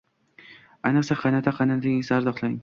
Ayniqsa, 0.91 1.17
qaynota-qaynonangizni 1.25 2.17
ardoqlang. 2.19 2.59